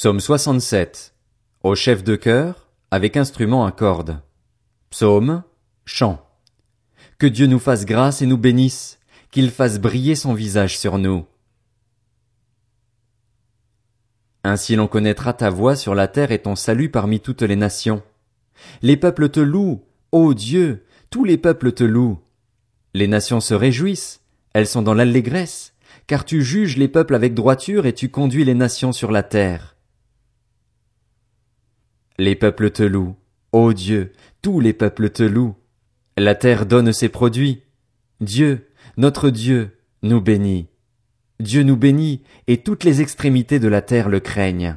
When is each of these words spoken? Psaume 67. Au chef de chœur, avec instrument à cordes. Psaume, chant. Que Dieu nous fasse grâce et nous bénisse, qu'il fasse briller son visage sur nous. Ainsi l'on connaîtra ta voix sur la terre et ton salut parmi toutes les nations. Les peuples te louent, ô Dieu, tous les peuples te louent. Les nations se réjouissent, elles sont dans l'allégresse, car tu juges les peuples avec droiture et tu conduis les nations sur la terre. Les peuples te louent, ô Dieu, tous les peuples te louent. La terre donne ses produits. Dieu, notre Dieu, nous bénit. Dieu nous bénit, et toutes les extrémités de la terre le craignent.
Psaume 0.00 0.20
67. 0.20 1.14
Au 1.62 1.74
chef 1.74 2.02
de 2.02 2.16
chœur, 2.16 2.70
avec 2.90 3.18
instrument 3.18 3.66
à 3.66 3.70
cordes. 3.70 4.22
Psaume, 4.88 5.42
chant. 5.84 6.26
Que 7.18 7.26
Dieu 7.26 7.46
nous 7.46 7.58
fasse 7.58 7.84
grâce 7.84 8.22
et 8.22 8.26
nous 8.26 8.38
bénisse, 8.38 8.98
qu'il 9.30 9.50
fasse 9.50 9.78
briller 9.78 10.14
son 10.14 10.32
visage 10.32 10.78
sur 10.78 10.96
nous. 10.96 11.26
Ainsi 14.42 14.74
l'on 14.74 14.88
connaîtra 14.88 15.34
ta 15.34 15.50
voix 15.50 15.76
sur 15.76 15.94
la 15.94 16.08
terre 16.08 16.32
et 16.32 16.40
ton 16.40 16.56
salut 16.56 16.90
parmi 16.90 17.20
toutes 17.20 17.42
les 17.42 17.54
nations. 17.54 18.02
Les 18.80 18.96
peuples 18.96 19.28
te 19.28 19.40
louent, 19.40 19.84
ô 20.12 20.32
Dieu, 20.32 20.86
tous 21.10 21.24
les 21.24 21.36
peuples 21.36 21.72
te 21.72 21.84
louent. 21.84 22.20
Les 22.94 23.06
nations 23.06 23.40
se 23.40 23.52
réjouissent, 23.52 24.22
elles 24.54 24.66
sont 24.66 24.80
dans 24.80 24.94
l'allégresse, 24.94 25.74
car 26.06 26.24
tu 26.24 26.42
juges 26.42 26.78
les 26.78 26.88
peuples 26.88 27.14
avec 27.14 27.34
droiture 27.34 27.84
et 27.84 27.92
tu 27.92 28.08
conduis 28.08 28.46
les 28.46 28.54
nations 28.54 28.92
sur 28.92 29.10
la 29.10 29.22
terre. 29.22 29.76
Les 32.20 32.34
peuples 32.34 32.70
te 32.70 32.82
louent, 32.82 33.16
ô 33.50 33.72
Dieu, 33.72 34.12
tous 34.42 34.60
les 34.60 34.74
peuples 34.74 35.08
te 35.08 35.22
louent. 35.22 35.56
La 36.18 36.34
terre 36.34 36.66
donne 36.66 36.92
ses 36.92 37.08
produits. 37.08 37.62
Dieu, 38.20 38.68
notre 38.98 39.30
Dieu, 39.30 39.78
nous 40.02 40.20
bénit. 40.20 40.68
Dieu 41.38 41.62
nous 41.62 41.78
bénit, 41.78 42.20
et 42.46 42.58
toutes 42.58 42.84
les 42.84 43.00
extrémités 43.00 43.58
de 43.58 43.68
la 43.68 43.80
terre 43.80 44.10
le 44.10 44.20
craignent. 44.20 44.76